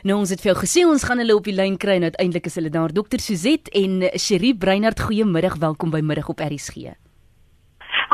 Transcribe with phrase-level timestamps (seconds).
[0.00, 2.46] Nou ons het vir jou gesê ons gaan hulle op die lyn kry en uiteindelik
[2.48, 2.92] is hulle daar.
[2.96, 6.94] Dr Suzet en Cherie Breinert, goeiemiddag, welkom by middag op RSG.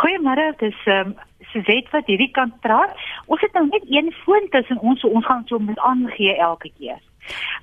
[0.00, 1.16] Goeiemôre, dis ehm um,
[1.52, 2.90] Suzet wat hierdie kant praat.
[3.30, 6.72] Ons het nou net een foon tussen ons, so ons gaan so moet aangee elke
[6.74, 6.98] keer.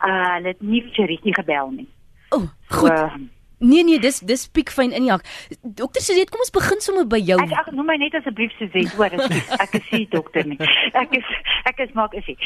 [0.08, 1.88] Uh, dit nie Cherie nie gebel nie.
[2.30, 2.96] O, oh, goed.
[2.96, 5.24] So, uh, Nee nee, dis dis piek fyn in jak.
[5.64, 7.38] Dokter Suzet, kom ons begin sommer by jou.
[7.40, 9.16] Ek ag noem my net asseblief Suzet, hoor,
[9.64, 10.60] ek is nie dokter nie.
[11.00, 11.30] Ek is
[11.70, 12.38] ek is maak is nie.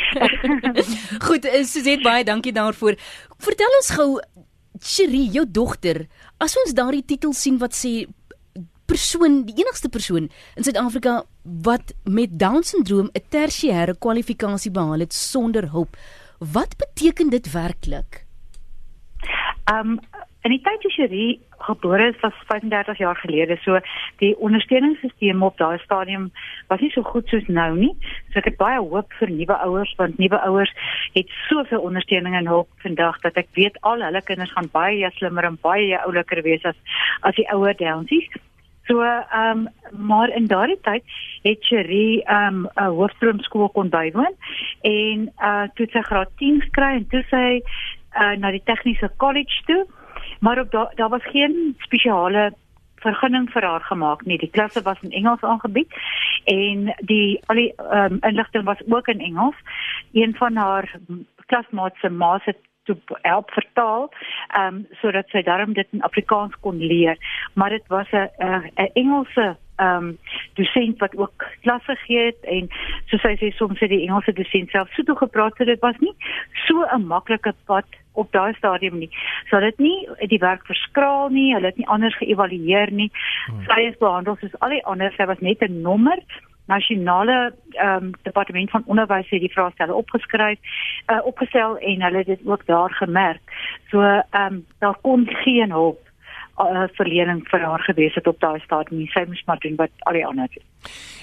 [1.27, 2.99] Goed, eh, Suzet, baie dankie daarvoor.
[3.41, 4.11] Vertel ons gou
[4.77, 6.03] Cherie, jou dogter,
[6.37, 8.05] as ons daardie titel sien wat sê
[8.87, 11.23] persoon, die enigste persoon in Suid-Afrika
[11.65, 15.97] wat met down syndroom 'n tersiêre kwalifikasie behaal het sonder hulp.
[16.39, 18.25] Wat beteken dit werklik?
[19.65, 19.99] Um
[20.47, 23.79] In die tyd toe Cherie gebore is, was 35 jaar gelede, so
[24.21, 26.29] die ondersteuningssisteem op daai stadium
[26.69, 27.89] was nie so goed soos nou nie.
[28.31, 30.71] So ek het baie hoop vir nuwe ouers want nuwe ouers
[31.17, 35.49] het soveel ondersteuning en hulp vandag dat ek weet al hulle kinders gaan baie slimmer
[35.49, 36.79] en baie ouliker wees as
[37.27, 38.31] as die ouer Downsies.
[38.87, 41.03] So ehm um, maar in daardie tyd
[41.43, 44.39] het Cherie ehm um, 'n hoofstroomskool kon bywoon
[44.95, 47.47] en uh toe sy graad 10 gekry en toe sy
[48.15, 49.83] uh na die tegniese college toe
[50.39, 52.53] maar ook daar daar was geen spesiale
[52.95, 54.37] vergunning vir haar gemaak nie.
[54.37, 55.93] Die klasse was in Engels aangebied
[56.43, 59.55] en die al die um, inligting was ook in Engels.
[60.13, 60.99] Een van haar
[61.45, 64.09] klasmaats se ma het toe help vertaal,
[64.47, 67.17] ehm um, sodat sy daarom dit in Afrikaans kon leer,
[67.53, 68.29] maar dit was 'n
[68.75, 70.17] 'n Engelse ehm um,
[70.53, 72.69] dosent wat ook klasse gegee het en
[73.05, 75.97] soos hy sê soms het die Engelse dosent self so toe gepraat so dit was
[75.99, 76.15] nie
[76.65, 77.85] so 'n maklike pad
[78.17, 79.09] op daai stadium nie.
[79.49, 83.11] So dit nie die werk verskraal nie, hulle het nie anders geëvalueer nie.
[83.45, 83.63] Hmm.
[83.69, 86.17] Sy is behandel soos al die ander, sy was net 'n nommer
[86.67, 90.59] nasionale ehm um, departement van onderwys het die vraestelle opgeskryf
[91.07, 93.41] uh, opgestel en hulle het dit ook daar gemerk.
[93.91, 96.06] So ehm um, daar kon geen hulp
[96.59, 99.09] uh, verlening vir haar gewees het op daai stadium nie.
[99.13, 100.65] Sy moes maar doen wat al die ander doen.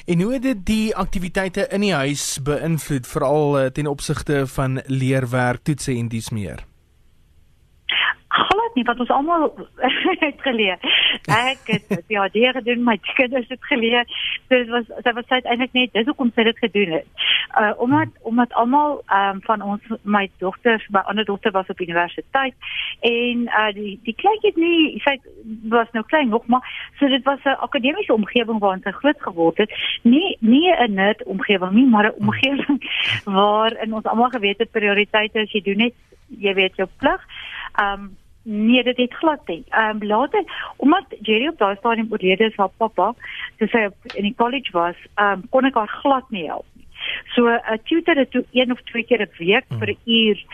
[0.06, 4.80] En hoe het dit die aktiwiteite in die huis beïnvloed veral uh, ten opsigte van
[4.86, 6.64] leerwerk, toetse en dies meer?
[8.74, 9.46] Nie wat ons almal
[10.26, 10.78] het geleer.
[11.30, 14.04] Ek het ja, die gedoen my kinders het geleer.
[14.48, 17.26] So dit was dit was eintlik net dis hoekom sy dit gedoen het.
[17.60, 22.54] Uh omdat omdat almal um, van ons my dogters, my ander dogter was op universiteit
[23.00, 25.16] en uh die die kleintjie nie sy
[25.72, 26.64] was nou klein nog maar
[26.98, 29.70] so dit was 'n akademiese omgewing waarin sy groot geword het.
[30.02, 32.82] Nie nie 'n nerd omgewing nie, maar 'n omgewing
[33.38, 35.94] waar in ons almal geweet het prioriteite is jy doen net
[36.28, 37.20] jy weet jou plig.
[37.80, 39.62] Um Nee, dit het glad nie.
[39.68, 40.44] Ehm um, later
[40.76, 43.14] omdat Jerry op daai stadium oorlede is, haar pappa,
[43.56, 46.84] toe sy in die college was, ehm um, kon ek haar glad nie help nie.
[47.34, 49.78] So 'n uh, tutor het toe een of twee keer 'n week hmm.
[49.78, 50.44] vir 'n uur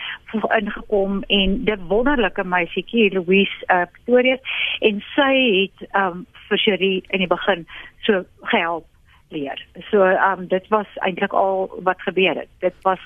[0.59, 4.37] ingekom en dit wonderlike meisietjie Louise uh, Pretoria
[4.79, 7.67] en sy het ehm um, vir Jerry in die begin
[7.99, 8.85] so gehelp
[9.29, 9.65] leer.
[9.89, 12.49] So ehm um, dit was eintlik al wat gebeur het.
[12.59, 12.99] Dit was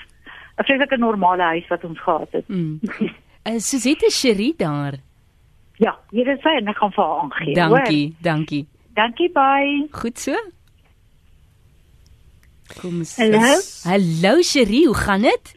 [0.58, 2.48] 'n vreeslike normale huis wat ons gehad het.
[2.48, 2.80] Mm.
[3.48, 4.94] Uh, Suzette Cherie daar.
[5.78, 7.54] Ja, hier is sy en ek gaan vir haar aangee.
[7.54, 8.22] Dankie, hoor.
[8.26, 8.62] dankie.
[8.98, 9.88] Dankie bye.
[9.92, 10.38] Goed so.
[12.80, 13.18] Kom ons.
[13.20, 13.52] Hallo.
[13.84, 15.52] Hallo Cherie, hoe gaan dit?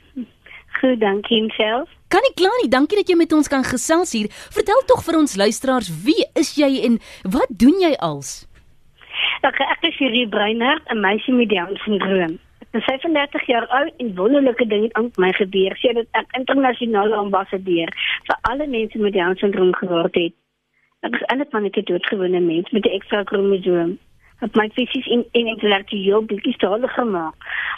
[0.80, 1.88] Goed, dankie self.
[2.12, 4.28] Kan ek klaar nie, dankie dat jy met ons kan gesels hier.
[4.52, 8.42] Vertel tog vir ons luisteraars, wie is jy en wat doen jy als?
[9.46, 11.76] Ek ek is Cherie Breiner, 'n meisie met Down
[12.68, 17.88] Ek is 35 jaar oud en wonderlike dinge aan my gebeur sedert ek internasionale ambassadeur
[18.26, 20.34] vir alle mense met Down syndroom geword het.
[21.08, 23.96] Ek is eintlik maar net 'n doodgewone mens met 'n ekstra kromosoom.
[24.44, 27.34] Het my fisies en, en intellektueel bietjie stadig gemaak.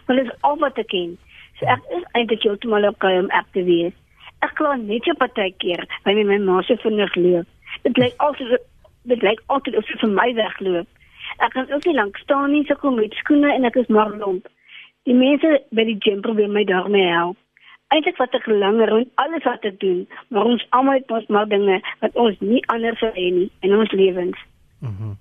[0.06, 1.18] Maar dit is al wat ek ken.
[1.58, 3.94] So ek is eintlik heeltemal okay om ek te wees.
[4.42, 7.46] Ek kla net op 'n tydjie by my ma se vinnig loop.
[7.82, 8.58] Dit lyk altyd
[9.02, 10.88] dit lyk altyd of sy vir my wegloop.
[11.38, 14.10] Ek kan ook nie lank staan nie, sy kom met skoene en ek is maar
[14.10, 14.48] lomp.
[15.10, 17.38] Die mense by die gym probeer my daarmee help.
[17.90, 21.48] Eintlik wat ek langer en alles wat ek doen, maar ons almal het ons maar
[21.50, 24.38] dinge wat ons nie anders sou hê nie in ons lewens.
[24.78, 24.94] Mhm.
[25.10, 25.18] Mm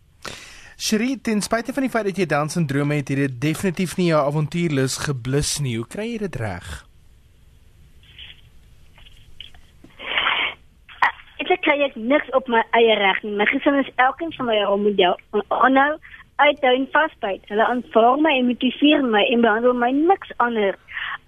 [0.80, 3.98] Sherie, ten spyte van die feit dat jy dans en drome het, het dit definitief
[3.98, 5.74] nie jou avontuurlus geblus nie.
[5.76, 6.70] Hoe kry jy dit reg?
[11.44, 13.34] Ek kry ek niks op my eie reg nie.
[13.36, 15.18] My gesin is elkeen van my rolmodel.
[15.50, 15.98] Aanhou
[16.46, 17.46] uithou en vasbyt.
[17.52, 20.80] Hulle aanvaar my en motiveer my en behandel my niks anders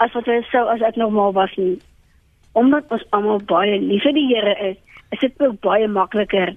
[0.03, 1.77] as wat hulle sou as ek normaal was nie.
[2.57, 4.77] Omdat ons almal baie lief vir die Here is,
[5.11, 6.55] is dit ook baie makliker.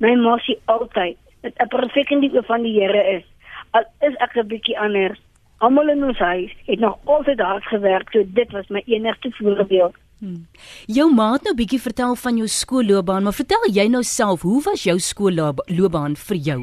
[0.00, 3.24] My ma sê altyd dat 'n perfekte liefde van die Here is.
[3.72, 5.20] Al is ek 'n bietjie anders,
[5.58, 9.94] Almal in ons huis het nog altyd hard gewerk, so dit was my enigste voorbeeld.
[10.18, 10.46] Hmm.
[10.86, 14.62] Jou ma het nou bietjie vertel van jou skoolloopbaan, maar vertel jy nou self, hoe
[14.62, 16.60] was jou skoolloopbaan vir jou?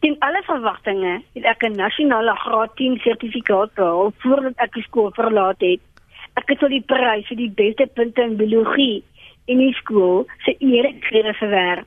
[0.00, 5.10] Teen alle verwagtinge het ek 'n nasionale graad 10 sertifikaat behaal voordat ek die skool
[5.10, 5.80] verlaat het.
[6.40, 9.04] Ek het al die prys vir die beste punte in biologie
[9.44, 11.84] in die skool se erekrede verwerf.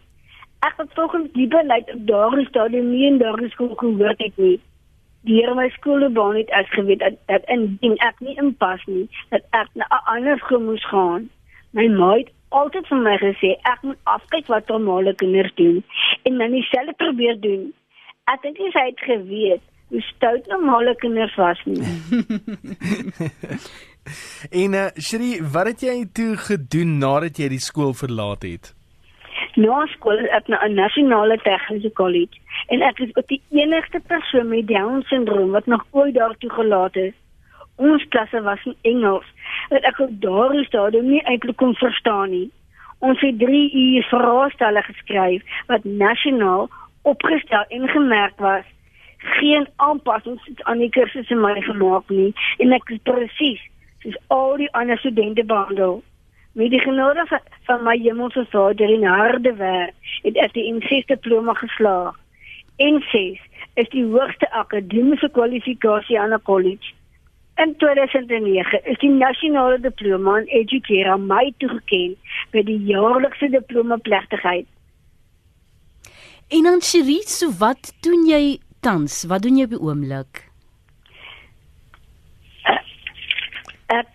[0.60, 4.60] Ek het volgens die beleid op daardie stadium nie in daardie skool gehoor het nie.
[5.26, 9.42] Die Here my skoolbaan het as geweet dat, dat indien ek nie inpas nie, dat
[9.50, 11.30] ek na 'n ander skool moes gaan.
[11.72, 15.84] My ma het altyd vir my gesê ek moet afkyk wat normale kinders doen
[16.24, 17.74] en dan dieselfde probeer doen.
[18.32, 21.82] Ek dink jy het geweet hoe stout normale kinders was nie.
[24.64, 28.70] en uh, Shri, wat het jy toe gedoen nadat jy die skool verlaat het?
[29.60, 32.40] Na skool het na 'n nasionale tegniese kollege
[32.72, 36.50] en ek is ook die enigste persoon met Down syndroom wat nog ooit daar toe
[36.50, 37.14] gelaat is.
[37.76, 39.28] Ons klasse was in Engels.
[39.70, 42.52] Wat ek ook daar is daar nie eintlik kon verstaan nie.
[43.00, 46.70] Ons het 3 uur vraestelle geskryf wat nasionaal
[47.04, 48.66] opgestel en gemerk was
[49.18, 52.32] geen aanpassings aan die kursusse my gemaak nie.
[52.58, 53.62] En ek presies
[54.04, 56.02] soos al die ander studente behandel
[56.54, 57.26] met die genade
[57.68, 62.20] van my hemelse Vader in harde werk het ek die inses diploma geslaag.
[62.78, 63.40] En ses
[63.80, 66.94] is die hoogste akademiese kwalifikasie aan 'n kollege
[67.56, 72.18] in 2009 is die nasionale diploma in educare aan my toegekend
[72.52, 74.66] by die jaarlikse diploma plegtigheid
[76.48, 79.24] En dan Cherie, so wat doen jy tans?
[79.28, 80.44] Wat doen jy op die oomblik?
[83.94, 84.10] Ek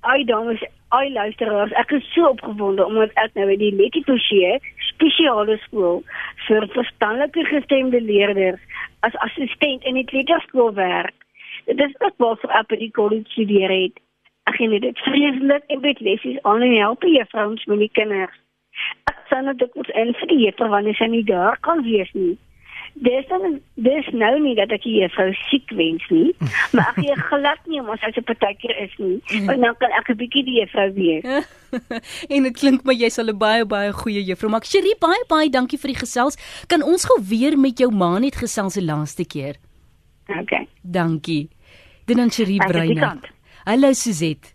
[0.00, 0.62] ai dames,
[0.92, 4.58] ai luisteraars, ek is so opgewonde omdat ek nou by die Lekitosie
[4.90, 6.02] spesiale skool
[6.46, 8.60] vir verstandelike gestemde leerders
[9.06, 11.16] as assistent in die kleuterskool werk.
[11.64, 14.00] Dit is ook wel vir op die kollege studeer het.
[14.50, 18.36] Ek geniet dit vreeslik en dit lesies aan en help juffrouens met die kinders
[19.42, 22.36] nou dit moet en vir die juffrou wanneer sy nie daar kan wees nie.
[22.94, 26.30] Dis dan dis nou nie dat ek hier vrou siek wens nie,
[26.72, 29.18] maar ek gee glad nie om as sy 'n partykeer is nie.
[29.48, 31.50] Want dan kan ek 'n bietjie die juffrou wees.
[32.34, 34.64] en dit klink my jy sal 'n baie baie goeie juffrou maak.
[34.70, 36.38] Cherie, baie baie dankie vir die gesels.
[36.68, 39.58] Kan ons gou weer met jou ma net gesels die laaste keer?
[40.28, 40.66] OK.
[40.82, 41.48] Dankie.
[42.06, 43.18] Dit dan Cherie Breiner.
[43.64, 44.54] Hallo Suzette.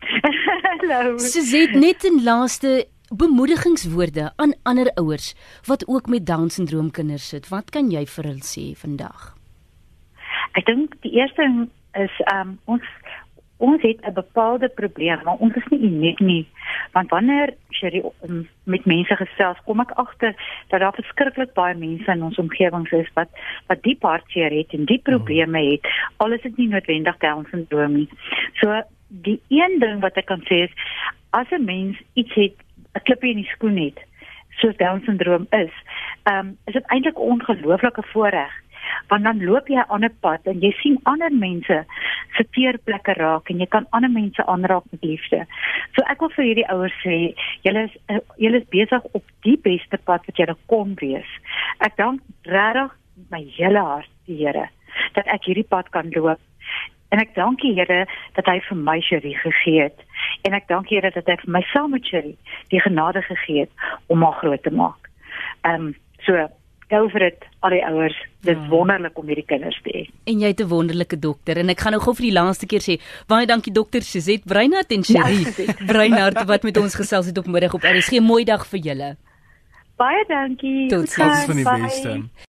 [0.82, 1.18] Hallo.
[1.18, 2.86] Suzette, net 'n laaste
[3.16, 5.34] bemoedigingswoorde aan ander ouers
[5.66, 7.48] wat ook met down syndroom kinders sit.
[7.48, 9.34] Wat kan jy vir hulle sê vandag?
[10.56, 11.44] Ek dink die eerste
[12.00, 12.84] is um ons
[13.62, 16.46] ons het 'n bepaalde probleem, maar ons is nie uniek nie.
[16.92, 20.34] Want wanneer jy um, met mense gesels, kom ek agter
[20.68, 23.28] dat daar verskriklik baie mense in ons omgewing is wat
[23.66, 25.86] wat diep hartseer het en diep probleme het.
[26.16, 28.08] Al is dit nie noodwendig down syndroom nie.
[28.60, 30.74] So die een ding wat ek kan sê is
[31.30, 32.56] as 'n mens iets het
[32.94, 33.98] 'n klippie in die skoen het,
[34.60, 35.74] soos Down syndroom is,
[36.24, 38.52] ehm um, is dit eintlik 'n ongelooflike voorreg
[39.08, 41.84] want dan loop jy 'n ander pad en jy sien ander mense
[42.36, 45.46] se teerplekke raak en jy kan ander mense aanraak met liefde.
[45.94, 49.56] So ek wil vir hierdie ouers sê, julle is uh, julle is besig op die
[49.56, 51.28] beste pad wat julle kon wees.
[51.78, 52.90] Ek dank regtig
[53.30, 54.68] my hele hart die Here
[55.14, 56.40] dat ek hierdie pad kan loop.
[57.12, 58.06] En ek dank die Here
[58.38, 60.00] dat hy vir my Cherie gegee het.
[60.48, 62.38] En ek dank die Here dat hy vir my saam met Cherie
[62.72, 65.10] die genade gegee het om haar groot te maak.
[65.68, 65.94] Ehm um,
[66.24, 66.48] so
[66.92, 68.16] gou vir dit al die ouers.
[68.44, 68.68] Dit is ja.
[68.70, 70.02] wonderlik om hierdie kinders te hê.
[70.28, 72.84] En jy het 'n wonderlike dokter en ek gaan nou gou vir die laaste keer
[72.84, 77.38] sê baie dankie dokter Suzette Breinhardt en Cherie ja, Breinhardt wat met ons gesels het
[77.38, 78.20] op middag op RSG.
[78.20, 79.16] Mooi dag vir julle.
[79.96, 80.88] Baie dankie.
[80.88, 82.48] Tot sins van die beste.